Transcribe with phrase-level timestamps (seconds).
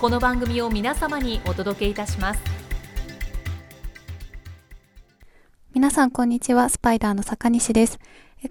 [0.00, 2.40] この番組を皆様にお届けいたします。
[5.74, 6.68] 皆さんこんにちは。
[6.68, 7.98] スパイダーの坂西です。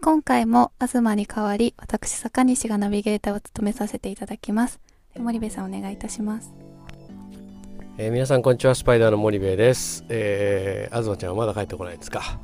[0.01, 4.81] 今回も東に代わり私坂西がナビゲーターを務めさせていただきます。
[5.15, 6.53] 森部さんお願いいたします。
[7.97, 8.75] えー、皆さんこんにちは。
[8.75, 12.41] スパイダーの森部です、えー、東ちゃんはまだ帰ってこないですか、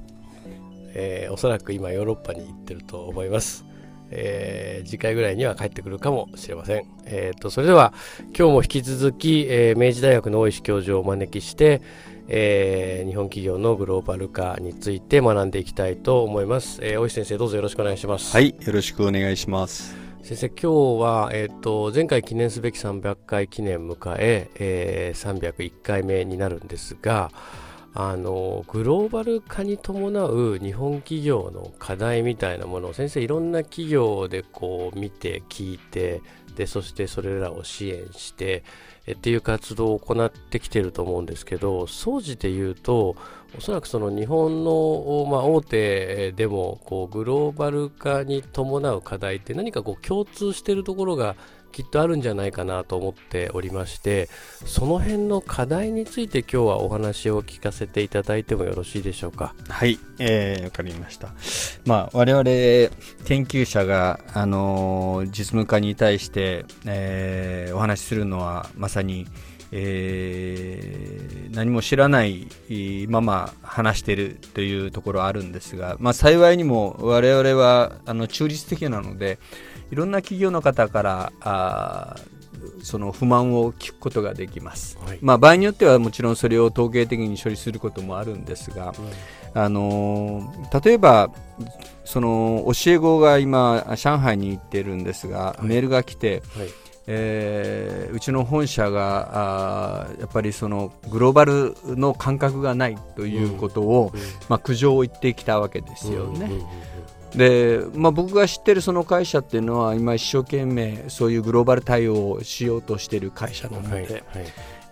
[0.93, 3.65] えー、おそらく今ヨーロッパに行ってると思います
[4.15, 6.85] えー、次回ぐらいには帰ってくるかもしれません。
[7.05, 7.93] えーと、それでは
[8.37, 11.81] 今日も引き続き、えー、明治大学の大石教授をお招きして、
[12.27, 16.79] えー、日本企業のグローバル化について学んでいきたいと思います。
[16.81, 18.33] えー、大石先生どうぞよろしくお願いします。
[18.33, 20.03] はいよろしくお願いします。
[20.23, 27.29] 先生今日は、えーと、前回記念すべき300回記念迎ええー、301回目になるんですが
[27.95, 36.21] あのグローバル化に伴う日本企業の課題みたいなものを先生いろんな企業でこう見て聞いて
[36.55, 38.63] でそしてそれらを支援して
[39.11, 43.15] っていう活動を行ってきてると思うんですけど総じて言うと
[43.55, 51.35] おそらくその日本の、まあ、大手でもこうグローバル化に伴う課題って何かこう共通してるところが
[51.73, 54.29] きっとあるんじゃないかなと思っておりまして
[54.65, 59.55] その辺の課題について今日はお話を聞かせていただいてもよろしいでしょうか？
[59.67, 61.33] はいわ、えー、かりました。
[61.85, 62.43] まあ我々
[63.25, 69.27] 研究者が、あのー、実務家に対して、えー、お話しするのはまさに
[69.75, 72.47] えー、何も知らない
[73.09, 79.39] まま話しているというところあるんですが、まあ、幸いにも我々はあの中立的なので、
[79.93, 82.15] いろんな企業の方からあ
[82.81, 88.95] その不満を聞くことができます、はい、まあ、場合によってはもちろんそれを統計的に処理することもあるんですが、
[89.53, 90.51] うん、あの
[90.83, 91.29] 例えば
[92.05, 96.67] その教え子が今上海に行ってるんですが、はい、メールが来て、はい。
[97.05, 106.45] えー、うちの本社があやっぱりそのグローバルの感覚がないということを、うんうん、まあ、苦情を言ってきたわけですよね。
[106.45, 106.65] うんうんうん
[107.35, 114.23] で、まあ、僕が知ってるその会社っていうのは今一生懸命そういうグローバル対応をしようとしている会社なので、はいはい、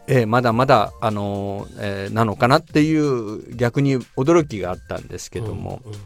[0.07, 5.81] えー、まだまだ、あのえー、なのかなっていう逆に驚きがあったんですけども。
[5.85, 6.01] うんうん。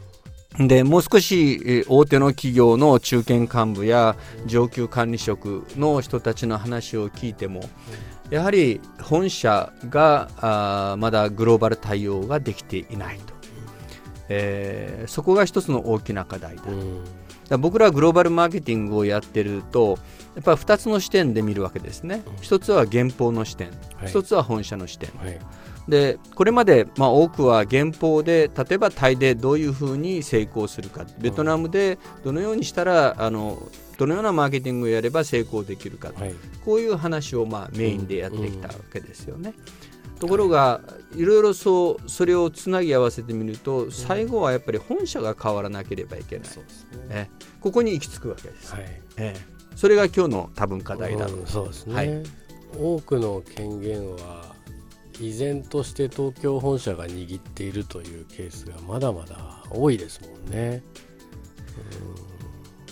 [0.58, 4.16] でもう少し大手の企業の中堅幹部や
[4.46, 7.60] 上級管理職の人たちの話を聞いても
[8.30, 13.35] やはり本社があまだグローバル対応ができていないと
[14.28, 16.62] えー、そこが一つの大きな課題だ,、
[17.48, 19.98] だ僕らグローバルマーケティングをやってると
[20.34, 25.38] やっぱり2つの視点で見るわけですね、一つは原稿の視点、はい、一つは本社の視点、はい、
[25.88, 31.06] でこれまで、まあ、多くは原稿で例えばタイでどういうふうに成功するか。
[31.18, 33.62] ベトナムでどのようにしたらあの
[33.96, 36.34] どのようなマーケティングをやれば成功できるか、はい、
[36.64, 39.54] こういう話をまあメインでやってきたわけですよね。
[39.90, 40.80] うんところが、
[41.14, 46.48] いろいろそうそれをつなぎ合わせてみると最後はやっぱり本社が変わらなければいけない、
[46.94, 49.00] うん、ね、ここに行き着くわけです、はい。
[49.16, 52.22] えー、それが今日の多分課題だろう、うん、そうですね、はい、
[52.78, 54.54] 多くの権限は
[55.20, 60.82] 依然として東京本社が握っているというケースがまだまだ多いですもんね。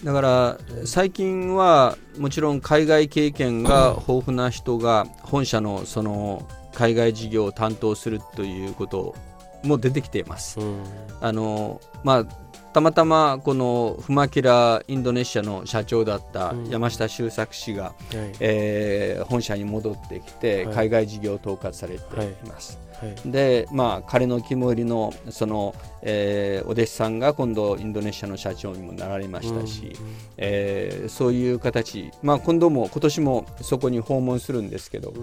[0.03, 9.15] だから最近はもちろん海外経験が豊富な人が本社のその海外事業を担当するということ
[9.63, 10.61] も出てきています。
[10.61, 10.83] うん、
[11.21, 12.45] あのまあ
[12.75, 22.77] たまたまこのフマキラインドネシアの社長だった山下周作氏が、うん、えー、本社に戻ってきて海外事業を統括されています。
[23.01, 23.11] はい。
[23.11, 25.73] はい、でまあ彼の肝入りのその、
[26.03, 35.15] えー、お弟子さんが今度インドネシアの社長にもなられましたし、うん、えー、そういう形、まあ、今度も今年もそこに訪問するんですけど、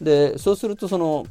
[0.00, 1.26] でそうするとその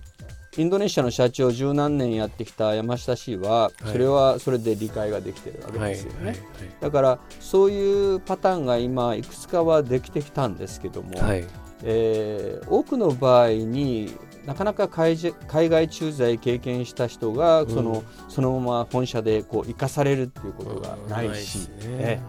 [0.58, 6.36] インドネシアの社長十何年やってきた山下氏はそれはそれで理解ができてるわけですよね、
[6.82, 11.46] だからそういうパターンが今いくつかはできてきたんですけども、はい、
[11.84, 14.12] えー、多くの場合に
[14.46, 15.18] なかなか海
[15.48, 22.22] 外駐在経験した人がそのうん、そのまま本社でこう生かされるっていうことがないし、うん、ね、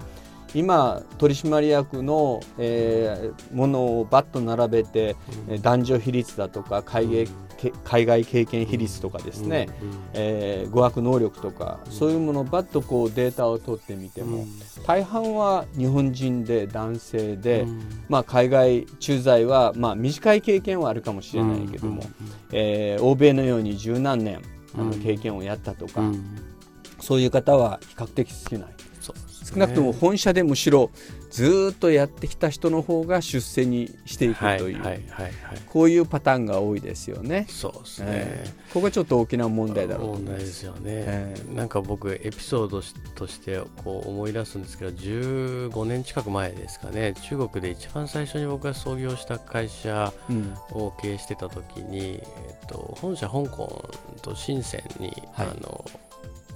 [0.54, 5.16] 今取締役の、えー、ものをバッと並べて、
[5.48, 14.44] うん、男女比率だとか海外,、海外経験比率とかですね、うん、えー、語学能力とか、そういうものをバッとこうデータを取ってみても、
[14.86, 17.66] 大半は日本人で男性で、
[18.08, 22.02] まあ、海外駐在は、まあ、短い経験はあるかもしれないけども、
[22.52, 24.42] えー、欧米のように十何年
[24.74, 26.02] あの経験をやったとか、
[27.00, 28.74] そういう方は比較的少ない。
[29.44, 30.90] 少なくとも本社でむしろ
[31.30, 34.82] ずっとやってきた人の方が出世にしていくという、
[35.66, 37.46] こういうパターンが多いですよね。
[37.48, 42.82] そうですね、えー、ここがちょっと大きな問題だろう問題ですよね、えー、なんか僕エピソード
[43.14, 47.14] としてこう思い出すんですけど15年近く前ですかね。
[47.22, 50.12] 中国で一番最初に僕が創業した会社
[50.72, 52.20] を経営してた時に、うん、え
[52.64, 53.88] っと、本社香港
[54.22, 55.84] と深センに、はい、あの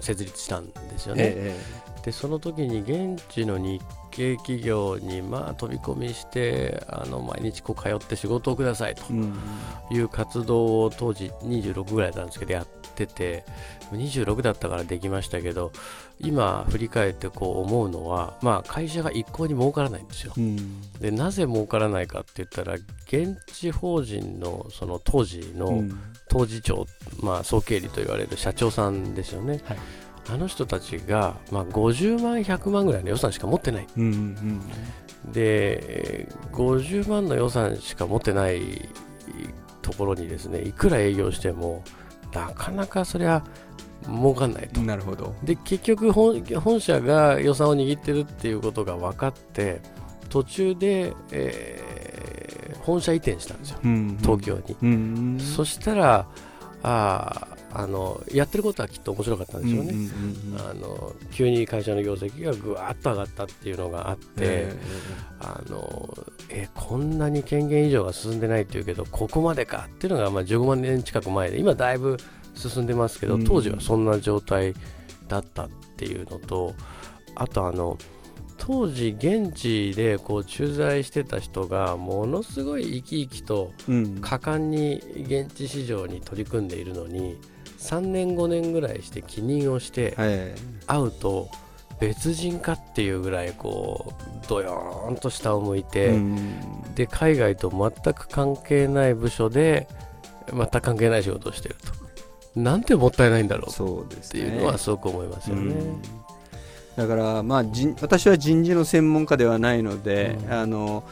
[0.00, 1.22] 設立したんですよね。
[1.36, 9.04] えー、でその時に現地の日系企業にまあ飛び込みしてあの毎日こう通って仕事をくださいと
[9.90, 13.44] いう活動を当時26ぐらいなんですけどやってて
[13.90, 15.72] 26だったからできましたけど
[16.20, 20.34] 今振り返ってこう思うのは、まあ、会社が一向に儲からないんですよ。
[21.00, 25.82] でなぜ儲からないかって言ったら現地法人のその当時の
[26.28, 26.86] 当時長、
[27.20, 29.60] まあ、総経理と言われる社長さんですよね。
[29.64, 29.78] はい
[30.28, 38.88] あの人たちが、まあ、50万、100万ぐらいの予算しか持ってない、うんうん、で50万の予算しか持ってない
[39.82, 41.84] ところにですねいくら営業しても
[42.32, 43.44] なかなかそれは
[44.06, 44.80] 儲かんないと。
[44.80, 45.34] なるほど。
[45.42, 49.80] で結局本社が予算を握ってるっていうことが分かって
[50.28, 56.26] 途中で、えー、本社移転したんですよ、うんうん、東京に、うんうん、そしたら
[56.82, 59.94] ああのやってることはきっと面白かったんでしょうね、
[60.56, 66.16] あの急に会社の業績がぐわっと上がったっていうのがあって、えー、あの
[66.50, 72.16] えこんなに権限以上が進んでないっていうけどここまでかっていうのが、まあ、15万年近く前で今だいぶ
[72.54, 74.74] 進んでますけど当時はそんな状態
[75.26, 76.74] だったっていうのと
[77.34, 77.98] あとあの
[78.56, 83.72] 当時現地でこう駐在してた人がものすごい生き生きと
[84.20, 87.36] 果敢に現地市場に取り組んでいるのに
[87.84, 90.14] 3年5年ぐらいして帰任をして
[90.86, 91.48] 会うと
[92.00, 94.14] 別人かっていうぐらいこ
[94.44, 96.18] うどよーんと下を向いて
[96.94, 99.86] で海外と全く関係ない部署で
[100.52, 102.04] 全く関係ない仕事をしてると。
[102.60, 104.04] なんてもったいないんだろう。
[104.04, 105.74] っていうのはすごく思いますよね。
[106.96, 107.64] だから、まあ、
[108.00, 111.02] 私は人事の専門家ではないので、うん、あの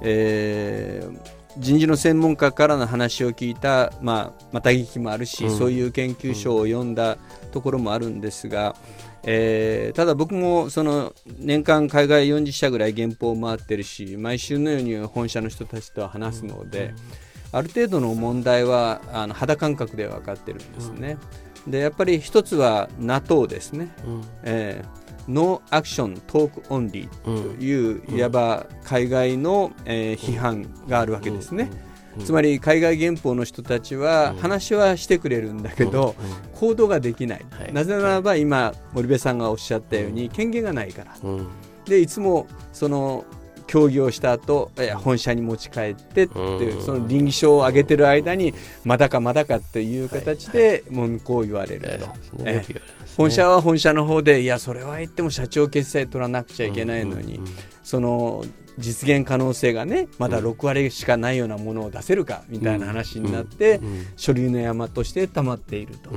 [0.00, 1.18] えー、
[1.58, 7.18] 人事の専門家からの話を聞いた、まあ、また聞きもあるし、うん、そういう研究書を読んだ
[7.52, 8.76] ところもあるんですが、
[9.24, 16.94] えー、ただ僕もその年間海外40社ぐらい原稿を回ってるし毎週のように本社の人たちと話すので、
[17.52, 21.18] ある程度の問題はあの肌感覚で分かってるんですね。
[21.66, 23.88] でやっぱり一つは NATO ですね。
[24.06, 24.24] うん。
[24.44, 31.70] えーノーアクショントークオンリーという、いわば海外の、えー、批判があるわけですね。
[32.24, 36.16] つまり海外原法の人たちは話はしてくれるんだけど
[36.54, 41.14] 行動ができない、なぜならば今森部さんがおっしゃったように権限がないから、
[41.84, 43.24] でいつもその
[43.68, 52.44] 協議をした後本社に持ち帰ってっていうその倫理書を上げてる間にまだかまだかっていう形で文句を言われると。
[53.18, 57.40] 本社は本社の方でいやそれは言っても社長決済取らなくちゃいけないのに、
[57.82, 58.44] その
[58.78, 63.80] 実現可能性がねまだ6割しかないようなものを出せるかみたいな話になって、
[64.16, 66.10] 書類の山として溜まっていると。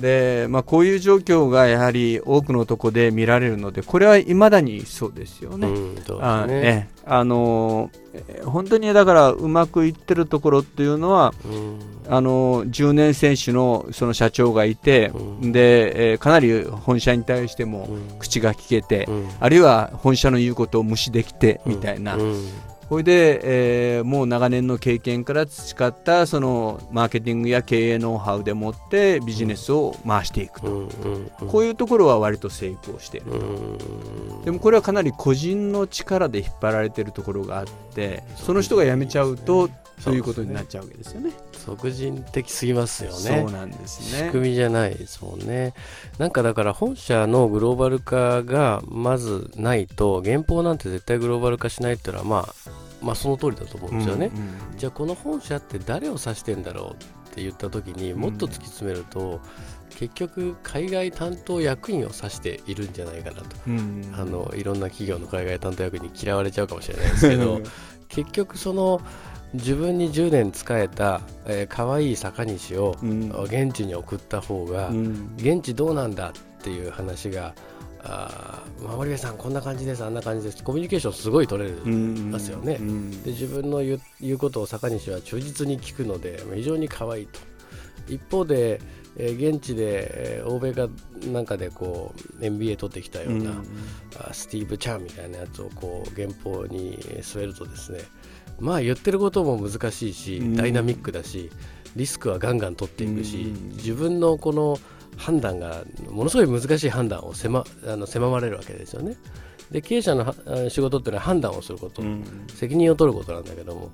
[0.00, 5.68] で、まあ、こういう状況がやはり多くのところで見られるのでこれはいまだにそうですよね。
[5.68, 6.90] うん、あね。
[7.04, 7.90] あの
[8.44, 11.78] 本当にだからうまくいってるところっていうのは、うん、
[12.08, 17.88] あの10年選手のその社長がいて、うん、でえー、かなり本社に対しても
[18.18, 19.08] 口が聞けて、
[19.40, 22.16] あるいは本社の言うことを無視できてみたいな。
[22.90, 30.88] これで、えー、もう長年の経験から培ったそのマーケティングや経営ノウハウでもってビジネスを回していくと、
[31.46, 33.30] こういうところは割と成功している、
[34.44, 39.70] でもこれはかなり個人の力で引っ張られているところがあってその人が辞めちゃうと
[40.00, 41.30] そういうことになっちゃうわけですよね。
[41.52, 43.16] 即人的すぎますよね。
[43.16, 44.26] そうなんですね。
[44.26, 45.74] 仕組みじゃないですもんね。
[46.18, 52.54] なんかだから本社のグローバル化がまずないと、原稿なんて絶対グローバル化しないっていうのは、まあ、
[53.02, 54.30] まあその通りだと思うんですよね。
[54.34, 54.42] うん
[54.72, 59.20] うん、じゃあこの本社って誰を指してんだろうって言った時にもっと突き詰めると、
[59.90, 67.60] うん、結局海外担当役員を指しているんじゃないかなと、うんうん、あのいろんな企業の海外担当役員に嫌われちゃうかもしれないですけど
[68.08, 69.00] 結局その
[69.54, 77.54] 自分に10年仕えた、えー、可愛い坂西を、現地に送った方が、うん、現地どうなんだっていう話が
[78.86, 80.04] あ森部さんこんな感じです。
[80.04, 80.62] あんな感じです。
[80.62, 84.00] コミュニケーションすごい取れますよね、うんうん、で自分の言
[84.34, 87.40] うことを坂西は忠実に聞くので非常に可愛いと。
[88.08, 88.80] 一方で、
[89.16, 90.88] えー、現地で、えー、欧米か
[91.32, 93.66] なんかでこう MBA 取ってきたような、うん
[94.32, 98.00] スティーブ・チャンみたいなやつをこう原稿に据えるとですね
[98.58, 101.50] まあ言ってることも難しいし、ダイナミックだし
[101.96, 104.78] リスクはガンガン取っていくし、自分のこの
[105.16, 109.16] 判断がものすごい難しい判断を狭あの狭まれるわけですよね。
[109.70, 110.34] で経営者の
[110.68, 112.02] 仕事っていうのは判断をすること、
[112.54, 113.90] 責任を取ることなんだけども。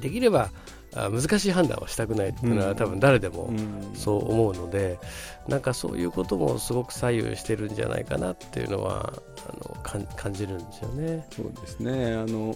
[0.00, 0.50] できれば
[0.94, 3.52] 難しい判断はしたくないっていうのは、多分誰でも
[3.94, 4.98] そう思うので、
[5.48, 9.12] なんかそういうこともすごく左右してるんじゃないかなっていうのは
[9.48, 11.26] あの感じるんですよね。
[11.30, 12.14] そうですね。
[12.14, 12.54] あの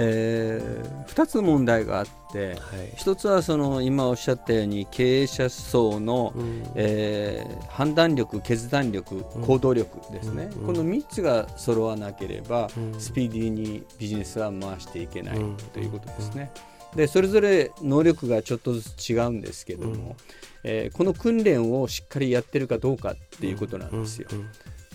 [0.00, 2.56] えー、2つ問題があって、はい、
[2.98, 15.38] 1つはその今おっしゃったように経営者層の、うん、えー、判断力、決断力、行動力ですね、うん、この3つが揃わなければ、うん、スピーディーにビジネスは回していけない
[15.72, 16.52] ということですね。
[16.94, 20.16] でそれぞれ能力がちょっとずつ違うんですけども、うん、
[20.62, 24.28] えー、この訓練をしっかりやってるかどうかっていうことなんですよ。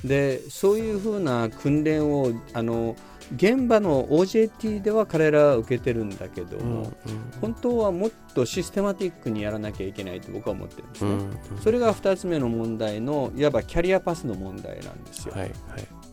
[0.04, 2.96] でそういうふうな訓練をあの
[3.36, 6.92] 現場の OJT では彼らは受けてるんだけども、
[7.42, 11.18] 本当はもっとシステマティックにやらなきゃいけないと僕は思ってるんですね、
[11.62, 15.34] それが2つ目の問題のいわばキャリアパスの問題なんですよ。
[15.34, 15.52] はいはい。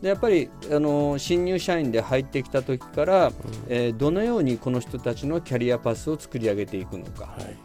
[0.01, 3.33] でやっぱりあの新入社員で入ってきた時から、うん、
[3.69, 7.55] えー、どのようにこの人たちのキャリアパスを作り上げていくのか、はい、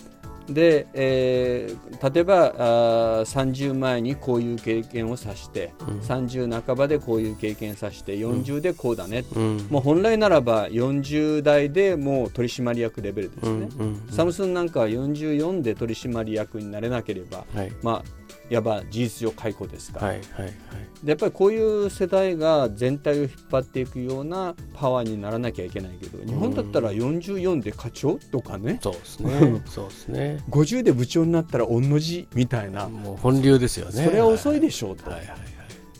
[0.48, 20.54] で、えー、例えばあ30前にこういう経験をさして、うん、30半ばでこういう経験さして、40でこうだね、うん、もう本来ならば40代でもう取締役レベルですね、うんうんうん、サムスンなんかは44で取締役になれなければ、はい、まあいわば事実上解雇ですから、はいはいはい、
[21.02, 28.78] でやっぱりこういう世代が全体を引っ張っていくようなパワーにならなきゃいけないけど日本だったら44で課長とかね。
[28.82, 29.62] そうですね。
[29.66, 32.88] そうですね50で部長になったら御の字みたいな。
[32.88, 34.04] もう本流ですよね。
[34.04, 35.38] それは遅いでしょうと、はいはいはい、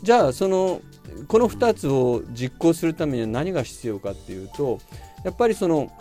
[0.01, 0.81] じゃあその
[1.27, 4.79] この2つを実行するためには何が必要かっていうと
[5.23, 5.91] やっぱりその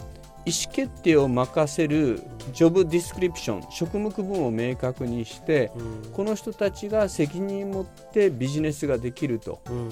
[0.45, 9.89] 意思決定を任せるジョブディスクリプション職務区分を明確にして、うん、この人たちが責任を持ってビジネスができると、うん、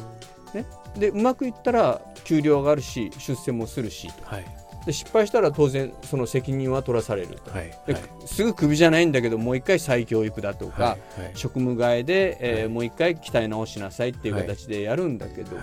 [0.55, 0.65] ね、
[0.97, 4.45] でうまくいったら給料上がるし出世もするし、はい、
[4.87, 11.01] で失敗したら当然その責任は取らされると、はいはい、すぐクビじゃないんだけどもう一回再教育だとか、はい
[11.35, 15.57] 職務替えで、えー、もう一回鍛え直しなさいっていう形でやるんだけど、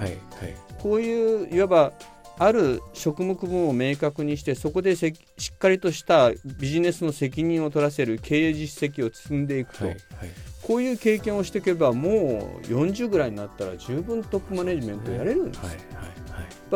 [0.79, 1.93] こういういわば
[2.37, 10.29] ある職務区分を明確にしてそこでしっかりとしたビジネスの責任を取らせる経営実績を積んでいくと、はいはい、
[10.63, 15.79] こういう経験をしていけばもう40ぐらいになったら十分トップマネジメントやれるんです、はいはい、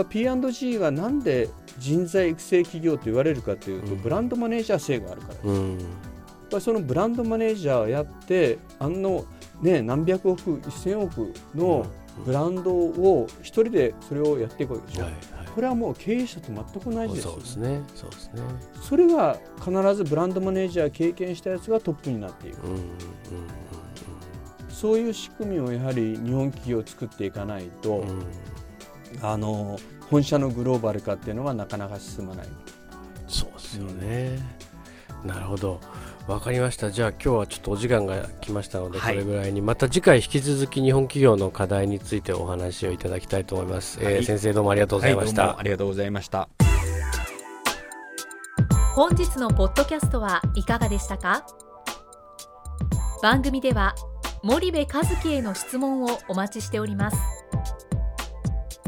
[0.04, 5.34] P&G がなんで人材育成企業と言われるかというと、うん、ブランドマネージャー制があるから。
[5.36, 9.26] です、うん、そのブランドマネージャーをやってあの、
[9.62, 11.86] ね、何百億1000億の
[12.26, 15.22] ブランドを一人でそれをやっていくわけでしょ、はいはい。
[15.54, 17.82] これはもう経営者と全く同じです、そうですね。
[17.94, 18.42] そうですね。
[18.82, 22.88] それが必ずブランドマネージャー経験したやつがトップになっていく、うんうんうん、
[24.70, 28.24] そういう仕組みをやはり日本企業を作っていかないと、うん、
[29.22, 29.80] あの
[30.10, 32.48] 本社のグローバル化っていうのはなかなか進まない。
[33.28, 34.40] そうですよね、
[35.24, 35.80] うん、なるほど。
[36.28, 36.90] わかりました。
[36.90, 46.50] じゃあ今日はちょっとお時間が来ましたので、これぐらいにまた次回引き続き日本企業の課題についてお話をいただきたいと思います、はい、えー、先生どうもありがとうございました、はい、ありがとうございました。
[48.96, 51.46] 本日のポッドキャストはいかがでしたか？
[53.22, 53.94] 番組では
[54.42, 57.18] 森部和樹への質問をお待ちしております